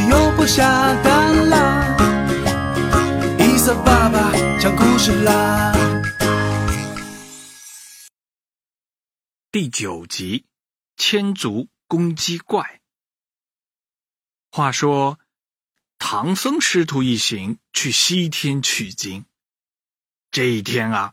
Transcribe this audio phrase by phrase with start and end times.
[0.00, 1.96] 又不下蛋了，
[3.38, 5.72] 伊瑟爸爸讲故事啦。
[9.50, 10.46] 第九集：
[10.96, 12.80] 千足公鸡怪。
[14.50, 15.18] 话说，
[15.98, 19.26] 唐僧师徒一行去西天取经。
[20.30, 21.12] 这一天啊，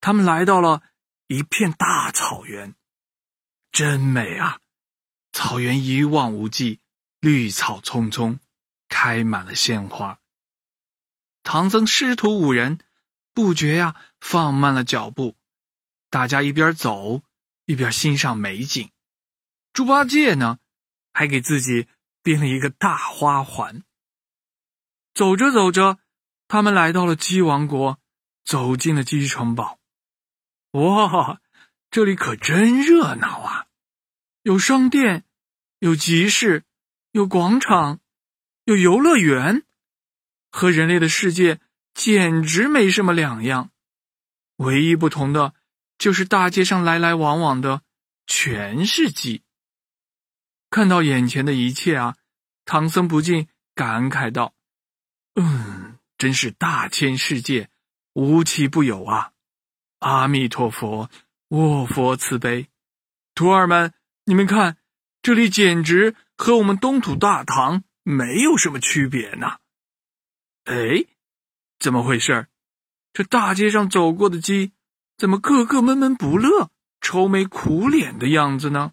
[0.00, 0.82] 他们来到了
[1.26, 2.74] 一片大草原，
[3.72, 4.58] 真美啊！
[5.32, 6.79] 草原一望无际，
[7.20, 8.40] 绿草葱葱，
[8.88, 10.20] 开满了鲜花。
[11.42, 12.80] 唐僧师徒五人
[13.32, 15.36] 不觉呀放慢了脚步，
[16.10, 17.22] 大家一边走
[17.64, 18.90] 一边欣赏美景。
[19.72, 20.58] 猪八戒呢，
[21.12, 21.88] 还给自己。
[22.22, 23.82] 编了一个大花环。
[25.14, 25.98] 走着走着，
[26.48, 27.98] 他们来到了鸡王国，
[28.44, 29.78] 走进了鸡城堡。
[30.72, 31.40] 哇，
[31.90, 33.68] 这里可真热闹啊！
[34.42, 35.24] 有商店，
[35.78, 36.64] 有集市，
[37.12, 38.00] 有广场，
[38.64, 39.64] 有游乐园，
[40.50, 41.60] 和人类的世界
[41.92, 43.72] 简直没什么两样。
[44.56, 45.54] 唯一不同的，
[45.98, 47.82] 就是大街上来来往往的
[48.26, 49.42] 全是鸡。
[50.70, 52.16] 看到眼前的一切啊，
[52.64, 54.54] 唐僧不禁感慨道
[55.34, 57.70] ：“嗯，真是大千世界，
[58.12, 59.32] 无奇不有啊！
[59.98, 61.10] 阿弥陀佛，
[61.48, 62.68] 卧佛慈悲。
[63.34, 63.92] 徒儿们，
[64.24, 64.76] 你们看，
[65.22, 69.58] 这里简直和我们东土大唐没有什么区别呢。
[70.64, 71.06] 哎，
[71.78, 72.46] 怎么回事？
[73.12, 74.72] 这大街上走过的鸡，
[75.16, 78.92] 怎么个个闷闷不乐、愁眉苦脸的样子呢？”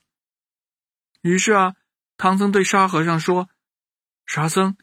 [1.21, 1.75] 于是啊，
[2.17, 3.49] 唐僧对沙和尚说
[4.25, 4.77] ：“沙僧，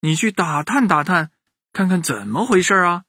[0.00, 1.30] 你去打探打探，
[1.72, 3.04] 看看怎么回事啊？”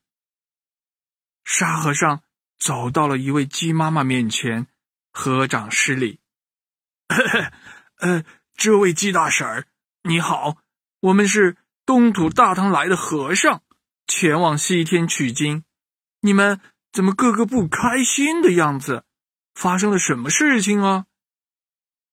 [1.44, 2.24] 沙和尚
[2.58, 4.68] 走到了一位鸡妈妈面前，
[5.12, 6.20] 合掌施礼
[8.02, 8.26] ：“呃，
[8.56, 9.68] 这位鸡大婶儿，
[10.02, 10.58] 你好，
[11.02, 13.62] 我们是东土大唐来的和尚，
[14.08, 15.64] 前往西天取经。
[16.22, 16.60] 你们
[16.92, 19.06] 怎么个个不开心的样子？
[19.54, 21.06] 发生了什么事情啊？”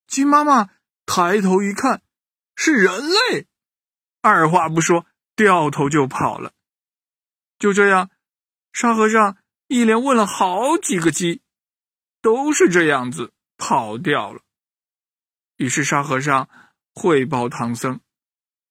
[0.07, 0.69] 鸡妈妈
[1.07, 2.03] 抬头一看，
[2.55, 3.47] 是人类，
[4.21, 6.53] 二话不说，掉头就跑了。
[7.59, 8.11] 就这样，
[8.75, 9.39] 沙和尚
[9.69, 11.41] 一连问了好几个鸡，
[12.21, 14.43] 都是这样子跑掉了。
[15.59, 16.49] 于是沙和尚
[16.95, 18.01] 汇报唐僧：“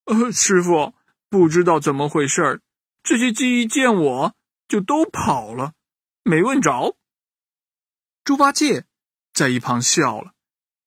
[0.06, 0.96] 呃，师傅，
[1.30, 2.62] 不知道怎么回事
[3.04, 4.36] 这些鸡一见我
[4.68, 5.74] 就都跑了，
[6.24, 6.98] 没问着。”
[8.24, 8.86] 猪八戒
[9.34, 10.34] 在一旁笑了。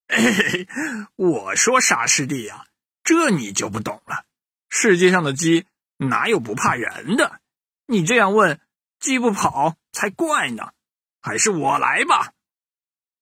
[0.09, 0.69] 嘿嘿，
[1.17, 2.67] 我说沙师弟呀，
[3.05, 4.25] 这你就不懂了。
[4.69, 5.67] 世界上的鸡
[5.99, 7.41] 哪有不怕人的？
[7.87, 8.61] 你这样问，
[8.99, 10.73] 鸡不跑才怪呢。
[11.21, 12.33] 还是我来吧。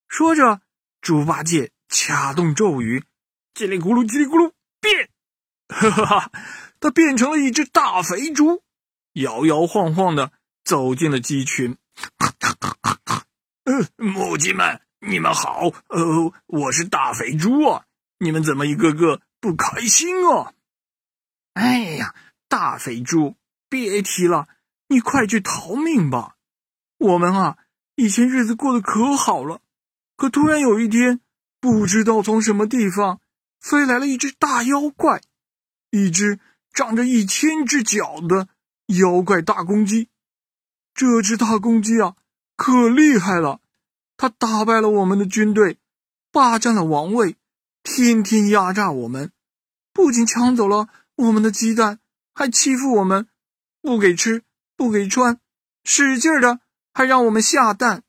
[0.07, 0.61] 说着，
[1.01, 3.05] 猪八戒掐动咒语，
[3.55, 5.09] 叽里咕噜，叽里咕噜，变！
[5.69, 6.33] 哈哈哈，
[6.81, 8.63] 他变成了一只大肥猪，
[9.13, 10.33] 摇摇晃晃的
[10.65, 11.77] 走进了鸡群。
[13.65, 14.81] 呃，母鸡们。
[15.01, 17.85] 你们好，呃，我是大肥猪啊！
[18.19, 20.53] 你们怎么一个个不开心啊？
[21.55, 22.17] 哎呀，
[22.49, 23.37] 大肥猪，
[23.69, 24.49] 别提了，
[24.89, 26.35] 你快去逃命吧！
[26.99, 27.59] 我们啊，
[27.95, 29.61] 以前日子过得可好了，
[30.17, 31.21] 可突然有一天，
[31.61, 33.21] 不知道从什么地方
[33.61, 35.21] 飞来了一只大妖怪，
[35.91, 36.39] 一只
[36.73, 38.49] 长着一千只脚的
[38.87, 40.09] 妖怪大公鸡。
[40.95, 42.17] 这只大公鸡啊，
[42.57, 43.61] 可厉害了！
[44.17, 45.79] 它打败了我们的军队，
[46.33, 47.37] 霸占了王位，
[47.83, 49.31] 天天压榨我们，
[49.93, 52.01] 不仅抢走了我们的鸡蛋，
[52.35, 53.29] 还欺负我们，
[53.81, 54.43] 不给吃，
[54.77, 55.41] 不给穿，
[55.85, 56.61] 使劲的
[56.93, 58.03] 还让我们下蛋，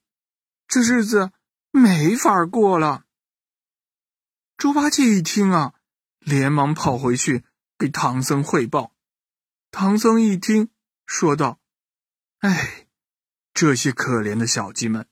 [0.67, 1.31] 这日子
[1.71, 3.05] 没法过了。
[4.59, 5.73] 猪八戒一听啊，
[6.19, 7.45] 连忙跑回去
[7.77, 8.93] 给唐僧汇报。
[9.71, 10.69] 唐僧一听，
[11.05, 11.61] 说道
[12.39, 12.89] ：“哎，
[13.53, 15.07] 这些可怜的小鸡们。”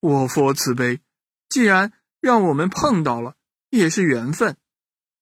[0.00, 1.02] 我佛慈悲，
[1.50, 3.36] 既然让我们碰到了，
[3.68, 4.56] 也是缘分。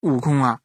[0.03, 0.61] 悟空啊，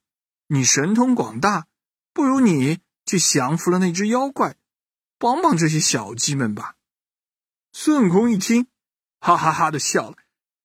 [0.46, 1.66] 你神通广大，
[2.14, 4.58] 不如你去降服了那只妖怪，
[5.18, 6.76] 帮帮这些小鸡们吧。
[7.74, 8.68] 孙悟空一听，
[9.20, 10.18] 哈哈哈的笑了：“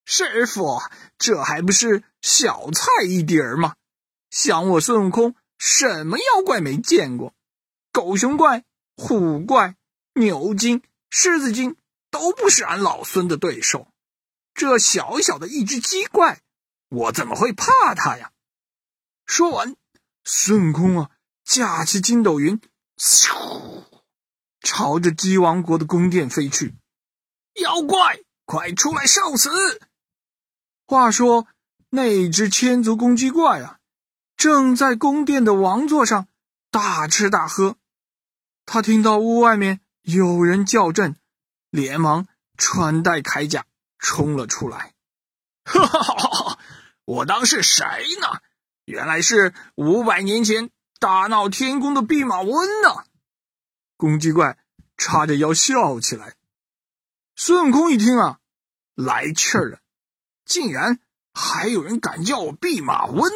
[0.05, 0.83] 师傅，
[1.17, 3.75] 这还不是小菜一碟儿嘛！
[4.31, 7.35] 想我孙悟空，什么妖怪没见过？
[7.93, 8.65] 狗熊怪、
[8.97, 9.77] 虎怪、
[10.15, 11.77] 牛精、狮子精。”
[12.11, 13.87] 都不是俺老孙的对手，
[14.53, 16.41] 这小小的一只鸡怪，
[16.89, 18.33] 我怎么会怕它呀？
[19.27, 19.77] 说完，
[20.25, 21.11] 孙悟空啊，
[21.45, 22.61] 架起筋斗云，
[22.99, 23.85] 咻，
[24.61, 26.75] 朝着鸡王国的宫殿飞去。
[27.55, 29.49] 妖怪，快出来受死！
[30.87, 31.47] 话说，
[31.91, 33.79] 那只千足公鸡怪啊，
[34.37, 36.29] 正在宫殿的王座上
[36.71, 37.77] 大吃大喝。
[38.65, 41.17] 他听到屋外面有人叫阵，
[41.71, 43.67] 连忙穿戴铠甲
[43.99, 44.95] 冲了出来。
[45.65, 46.59] 哈哈哈哈！
[47.05, 47.85] 我当是谁
[48.21, 48.41] 呢？
[48.85, 53.05] 原来是五百年前大闹天宫的弼马温呢！
[53.97, 54.59] 公鸡怪
[54.97, 56.35] 叉着腰笑起来。
[57.37, 58.39] 孙悟空一听啊，
[58.95, 59.81] 来气了，
[60.45, 61.01] 竟然
[61.41, 63.33] 还有人敢叫我弼马温！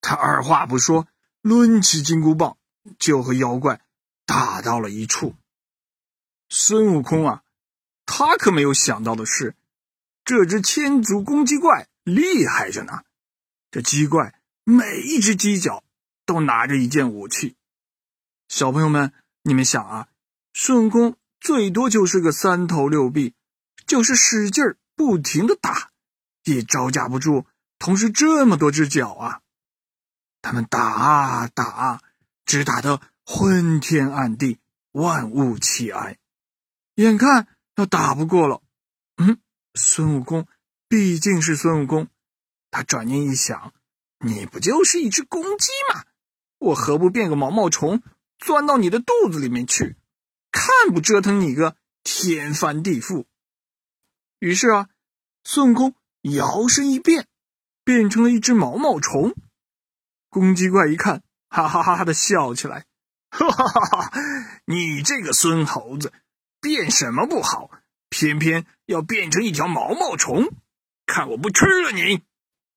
[0.00, 1.06] 他二话不说，
[1.40, 2.56] 抡起金箍棒
[2.98, 3.80] 就和妖怪
[4.26, 5.36] 打到了一处。
[6.48, 7.42] 孙悟空啊，
[8.06, 9.54] 他可没有想到的是，
[10.24, 13.02] 这只千足公鸡怪厉害着呢。
[13.70, 14.34] 这鸡怪。
[14.64, 15.82] 每一只鸡脚
[16.24, 17.56] 都拿着一件武器，
[18.46, 20.08] 小朋友们，你们想啊，
[20.52, 23.34] 孙悟空最多就是个三头六臂，
[23.88, 25.90] 就是使劲儿不停的打，
[26.44, 27.46] 也招架不住
[27.78, 29.40] 同时这么多只脚啊！
[30.40, 32.00] 他们打啊打啊，
[32.44, 34.58] 只打得昏天暗地，
[34.90, 36.18] 万物齐哀，
[36.94, 38.62] 眼看要打不过了。
[39.16, 39.40] 嗯，
[39.74, 40.46] 孙悟空
[40.88, 42.08] 毕竟是孙悟空，
[42.70, 43.72] 他转念一想。
[44.24, 46.04] 你不就是一只公鸡吗？
[46.58, 48.02] 我何不变个毛毛虫，
[48.38, 49.96] 钻到你的肚子里面去，
[50.52, 53.24] 看不折腾你个天翻地覆？
[54.38, 54.88] 于是啊，
[55.42, 57.26] 孙悟空摇身一变，
[57.84, 59.34] 变成了一只毛毛虫。
[60.28, 62.86] 公鸡怪一看，哈哈哈哈的笑起来，
[63.30, 64.12] 哈哈哈哈！
[64.64, 66.12] 你这个孙猴子，
[66.60, 67.70] 变什么不好，
[68.08, 70.48] 偏偏要变成一条毛毛虫，
[71.06, 72.22] 看我不吃了你！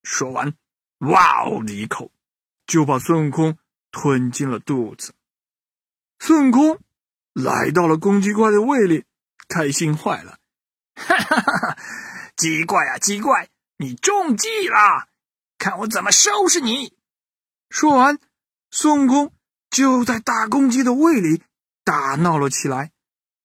[0.03, 0.53] 说完。
[0.99, 2.11] 哇哦的一口，
[2.65, 3.57] 就把孙悟空
[3.91, 5.13] 吞进了肚子。
[6.19, 6.79] 孙悟空
[7.33, 9.03] 来到了公鸡怪的胃里，
[9.47, 10.39] 开心坏了。
[10.95, 11.77] 哈哈哈哈！
[12.35, 15.07] 鸡怪啊，鸡怪，你中计了！
[15.57, 16.97] 看我怎么收拾你！
[17.69, 18.19] 说完，
[18.71, 19.33] 孙悟空
[19.69, 21.43] 就在大公鸡的胃里
[21.83, 22.91] 大闹了起来，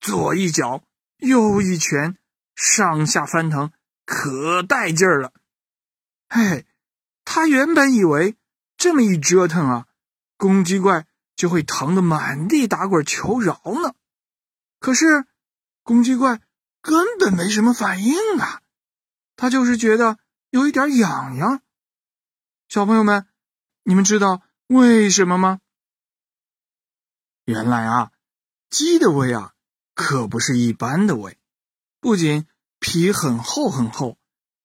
[0.00, 0.82] 左一脚，
[1.18, 2.16] 右一拳，
[2.54, 3.72] 上下翻腾，
[4.04, 5.32] 可带劲儿了。
[6.28, 6.66] 嘿。
[7.32, 8.34] 他原本以为
[8.76, 9.86] 这么一折腾啊，
[10.36, 11.06] 公鸡怪
[11.36, 13.94] 就会疼得满地打滚求饶呢。
[14.80, 15.26] 可是
[15.84, 16.40] 公鸡怪
[16.82, 18.62] 根本没什么反应啊，
[19.40, 20.18] 他就是觉得
[20.50, 21.62] 有一点痒痒。
[22.68, 23.26] 小朋友们，
[23.84, 25.60] 你们知道为什么吗？
[27.46, 28.12] 原来啊，
[28.68, 29.54] 鸡的胃啊
[29.94, 31.38] 可不是一般的胃，
[32.00, 32.46] 不仅
[32.80, 34.18] 皮很厚很厚，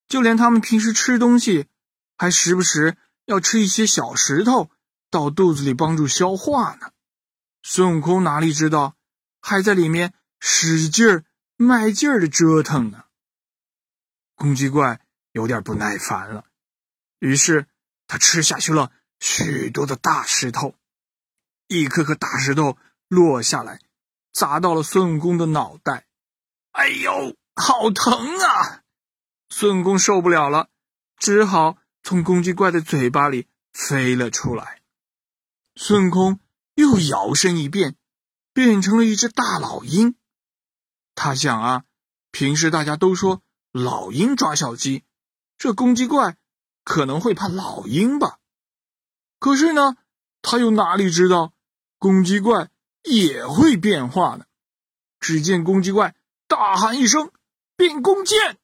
[0.10, 1.69] 就连他们平时吃东西。
[2.18, 4.69] 还时不时要吃一些小石头
[5.10, 6.92] 到肚子里帮助消化呢。
[7.63, 8.98] 孙悟空哪里知道，
[9.39, 11.24] 还在里面使劲儿
[11.56, 13.04] 卖劲儿的折腾呢。
[14.35, 15.01] 公鸡怪
[15.31, 16.45] 有点不耐烦了，
[17.19, 17.67] 于是
[18.07, 20.75] 他吃下去了许多的大石头，
[21.67, 23.79] 一颗颗大石头落下来，
[24.31, 26.05] 砸到了孙悟空的脑袋。
[26.71, 28.83] 哎呦，好疼啊！
[29.50, 30.69] 孙悟空受不了了，
[31.17, 31.77] 只好。
[32.07, 34.83] 从公鸡怪的嘴巴里飞了出来，
[35.74, 36.39] 孙悟空
[36.75, 37.95] 又摇身一变，
[38.53, 40.15] 变成了一只大老鹰。
[41.15, 41.83] 他想啊，
[42.29, 43.41] 平时大家都说
[43.77, 45.03] 老鹰抓小鸡，
[45.58, 46.38] 这公鸡怪
[46.86, 48.39] 可能会怕老鹰吧？
[49.38, 49.98] 可是呢，
[50.41, 51.51] 他又哪里知道
[52.00, 52.70] 公鸡怪
[53.03, 54.46] 也会变化呢？
[55.20, 56.15] 只见公鸡怪
[56.48, 57.34] 大喊一声
[57.75, 58.58] ：“变弓箭！”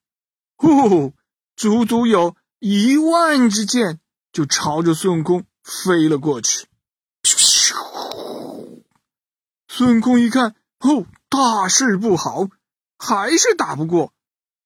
[0.55, 1.13] 呼，
[1.57, 2.37] 足足有。
[2.59, 3.99] 一万支箭
[4.31, 6.67] 就朝着孙悟空飞了过去。
[9.67, 12.47] 孙悟空一看，哦，大事不好，
[12.97, 14.13] 还是打不过，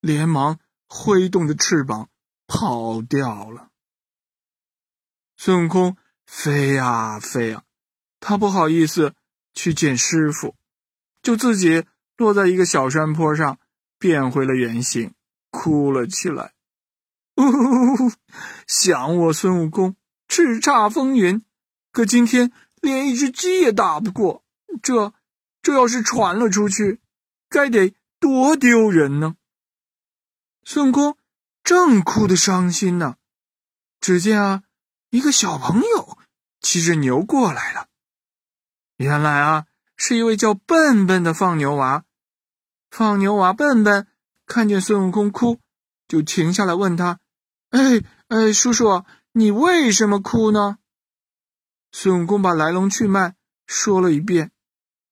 [0.06, 2.10] 连忙挥动着翅膀
[2.46, 3.72] 跑掉了。
[5.36, 5.98] 孙悟空
[6.28, 7.64] 飞呀飞呀，
[8.20, 9.16] 他不好意思
[9.56, 10.56] 去见师傅，
[11.24, 11.86] 就自己
[12.18, 13.58] 落在一个小山坡上，
[13.98, 15.16] 变回了原形，
[15.50, 16.54] 哭了起来。
[17.38, 18.12] 呜，
[18.68, 19.96] 想我孙悟空
[20.28, 21.44] 叱咤风云，
[21.92, 24.44] 可今天连一只鸡也打不过，
[24.84, 25.16] 这
[25.64, 27.02] 这要是传了出去，
[27.50, 29.36] 该得多丢人呢！
[30.68, 31.16] 孙悟空
[31.64, 33.18] 正哭得伤心呢，
[34.02, 34.64] 只见啊，
[35.12, 36.18] 一个小朋友
[36.60, 37.88] 骑着牛过来了。
[38.98, 42.04] 原来啊，是一位叫笨笨的放牛娃。
[42.90, 44.08] 放牛娃笨笨
[44.48, 45.60] 看见孙悟空哭，
[46.08, 47.20] 就停下来问他。
[47.70, 50.80] 哎哎，叔叔，你为什么哭呢？
[51.92, 53.36] 孙悟空把来龙去脉
[53.68, 54.52] 说了一遍。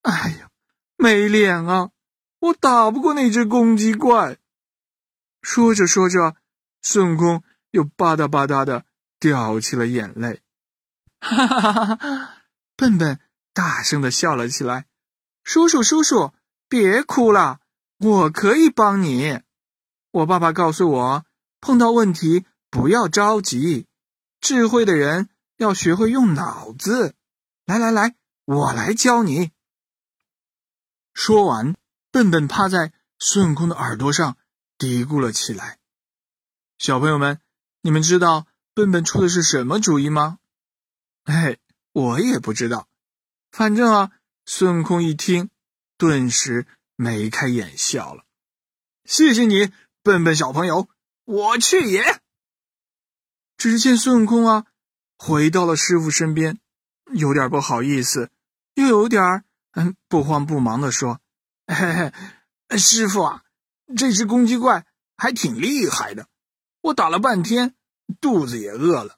[0.02, 0.50] 哎呀，
[0.98, 1.92] 没脸啊！
[2.40, 4.40] 我打不过那只公鸡怪。
[5.44, 6.38] 说着说着，
[6.82, 8.86] 孙悟空又吧嗒吧嗒的
[9.20, 10.42] 掉起了眼泪。
[11.20, 12.38] 哈哈哈哈哈！
[12.76, 13.20] 笨笨
[13.54, 14.88] 大声的笑了起来。
[15.44, 16.34] 叔叔，叔叔，
[16.70, 17.60] 别哭了，
[18.00, 19.42] 我可以帮你。
[20.12, 21.26] 我爸爸告诉我，
[21.60, 23.88] 碰到问题不要着急，
[24.40, 27.16] 智慧的人要学会用脑子。
[27.66, 29.52] 来来来，我来教你。
[31.14, 31.76] 说完，
[32.12, 34.38] 笨笨趴在孙悟空的耳朵上
[34.84, 35.78] 嘀咕了起来。
[36.78, 37.40] 小朋友们，
[37.80, 40.40] 你们知道笨笨出的是什么主意吗？
[41.24, 41.58] 哎，
[41.94, 42.90] 我也不知道。
[43.50, 44.12] 反正啊，
[44.46, 45.50] 孙悟空一听，
[45.98, 48.26] 顿时眉开眼笑了。
[49.06, 49.72] 谢谢你，
[50.02, 50.90] 笨笨小朋友，
[51.24, 52.22] 我去也。
[53.56, 54.66] 只见孙悟空啊，
[55.18, 56.60] 回到了师傅身边，
[57.14, 58.32] 有点不好意思，
[58.74, 61.22] 又有点嗯不慌不忙的说
[61.68, 62.12] ：“嘿
[62.68, 63.44] 嘿，师傅啊，
[63.96, 64.86] 这只公鸡怪
[65.18, 66.28] 还挺厉害的，
[66.82, 67.76] 我打了半天，
[68.22, 69.18] 肚子也饿了，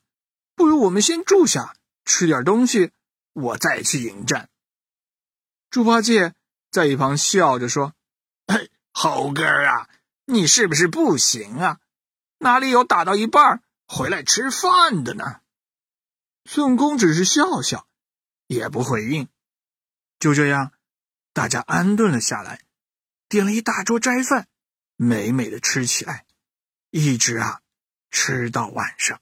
[0.55, 1.75] 不如我们先住下。”
[2.07, 2.91] 吃点东西，
[3.34, 4.48] 我再去迎战。
[5.72, 6.36] 猪八戒
[6.69, 7.95] 在一旁笑着说
[8.45, 9.89] ：“嘿，猴哥啊，
[10.25, 11.79] 你是不是不行啊？
[12.38, 15.41] 哪里有打到一半回来吃饭的呢？”
[16.45, 17.88] 孙悟空只是笑笑，
[18.45, 19.27] 也不回应。
[20.19, 20.74] 就这样，
[21.34, 22.62] 大家安顿了下来，
[23.27, 24.48] 点了一大桌斋饭，
[24.95, 26.25] 美美的吃起来，
[26.91, 27.61] 一直啊
[28.09, 29.21] 吃到晚上。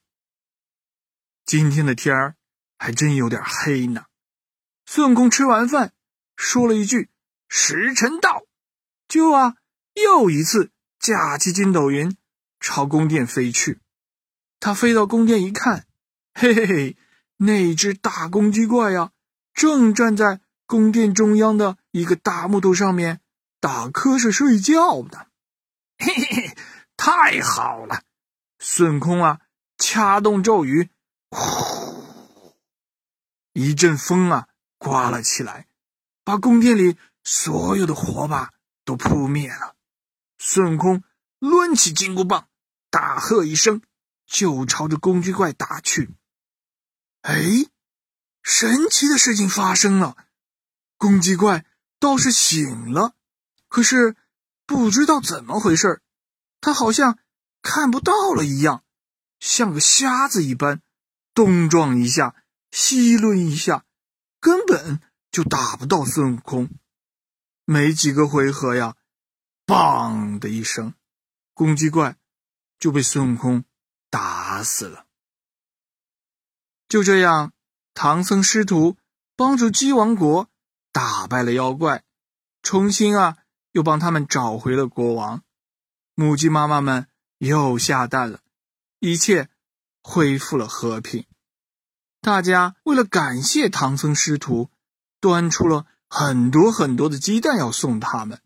[1.45, 2.35] 今天的天儿。
[2.79, 4.07] 还真有点黑呢。
[4.85, 5.93] 孙悟空吃完饭，
[6.35, 7.09] 说了一句
[7.47, 8.43] ：“时辰到。”
[9.07, 9.55] 就啊，
[9.93, 12.17] 又一次架起筋斗云，
[12.59, 13.79] 朝宫殿飞去。
[14.59, 15.87] 他飞到宫殿一看，
[16.33, 16.97] 嘿嘿嘿，
[17.37, 19.13] 那只大公鸡怪呀，
[19.53, 23.21] 正站在宫殿中央的一个大木头上面
[23.61, 25.27] 打瞌睡睡觉呢。
[26.03, 26.57] 嘿嘿嘿，
[26.97, 28.03] 太好了！
[28.59, 29.39] 孙悟空啊，
[29.77, 30.89] 掐动咒语，
[31.29, 32.03] 呼。
[33.53, 35.67] 一阵风啊，刮了起来，
[36.25, 38.51] 把宫殿里所有的火把
[38.83, 39.75] 都扑灭了。
[40.37, 41.03] 孙悟空
[41.39, 42.49] 抡起金箍棒，
[42.89, 43.81] 大喝一声，
[44.25, 46.09] 就朝着公鸡怪打去。
[47.21, 47.67] 哎，
[48.41, 50.17] 神奇的事情发生了，
[50.97, 51.65] 公鸡怪
[51.97, 53.13] 倒是醒了，
[53.69, 54.17] 可是
[54.65, 56.01] 不知道怎么回事
[56.61, 57.19] 他好像
[57.61, 58.83] 看不到了一样，
[59.39, 60.81] 像个瞎子一般，
[61.33, 62.35] 东撞一下。
[62.71, 63.85] 西抡一下，
[64.39, 64.99] 根本
[65.31, 66.71] 就打不到孙悟空。
[67.65, 68.95] 没几个回合呀，
[69.67, 70.95] 砰的一声，
[71.53, 72.17] 公鸡怪
[72.79, 73.63] 就被孙悟空
[74.09, 75.05] 打死了。
[76.89, 77.53] 就这样，
[77.93, 78.97] 唐僧师徒
[79.35, 80.49] 帮助鸡王国
[80.91, 82.03] 打败了妖怪，
[82.63, 83.37] 重新啊，
[83.73, 85.43] 又帮他们找回了国王。
[86.15, 87.07] 母鸡妈妈们
[87.39, 88.39] 又下蛋了，
[88.99, 89.49] 一切
[90.01, 91.25] 恢复了和平。
[92.21, 94.69] 大家为了感谢唐僧师徒，
[95.19, 98.41] 端出了很多很多的鸡蛋要送他们。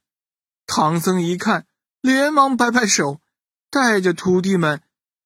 [0.66, 1.68] 唐僧一看，
[2.02, 3.22] 连忙摆摆手，
[3.70, 4.82] 带着徒弟们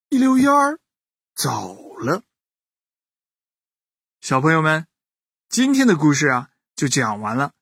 [0.09, 0.79] 一溜烟儿
[1.33, 2.23] 走了。
[4.19, 4.87] 小朋友们，
[5.47, 7.53] 今天的故事啊就讲完了，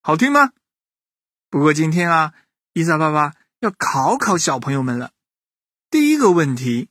[0.00, 0.52] 好听吗？
[1.56, 2.34] 不过今天啊，
[2.74, 5.12] 伊萨爸爸要考考小朋友们了。
[5.88, 6.90] 第一个问题：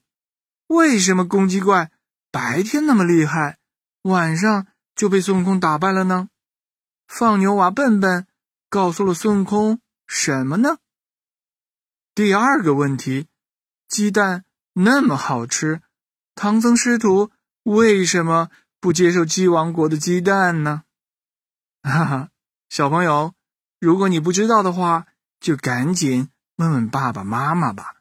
[0.66, 1.92] 为什么公鸡怪？
[2.32, 3.58] 白天那么厉害，
[4.02, 6.30] 晚上就被孙悟空打败了呢？
[7.06, 8.26] 放牛娃笨笨
[8.68, 10.78] 告诉了孙悟空什么呢？
[12.12, 13.28] 第二个问题，
[13.86, 15.80] 鸡蛋那么好吃，
[16.34, 17.30] 唐僧师徒
[17.62, 20.82] 为什么不接受鸡王国的鸡蛋呢？
[21.84, 22.30] 哈哈，
[22.68, 23.32] 小朋友，
[23.78, 25.06] 如果你不知道的话，
[25.40, 27.96] 就赶紧问问爸爸妈妈吧。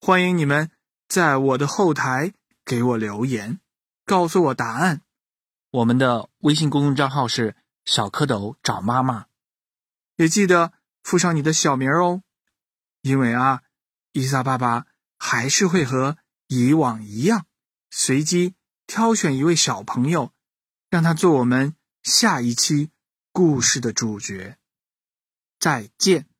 [0.00, 0.70] 欢迎你们
[1.08, 2.34] 在我的后台。
[2.64, 3.58] 给我留言，
[4.04, 5.02] 告诉我答案。
[5.72, 9.26] 我们的微信公众账号是小蝌蚪找妈妈，
[10.14, 12.22] 也记得附上你的小名哦。
[13.00, 13.62] 因为啊，
[14.12, 14.86] 伊萨爸爸
[15.18, 17.46] 还是会和以往一样，
[17.90, 18.54] 随机
[18.86, 20.32] 挑选一位小朋友，
[20.88, 22.92] 让他做我们下一期
[23.32, 24.56] 故事的主角。
[25.62, 26.31] 再见。